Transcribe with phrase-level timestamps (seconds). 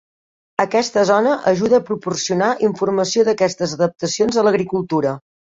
[0.61, 5.15] Aquesta zona ajuda a proporcionar informació d'aquestes adaptacions de l'agricultura.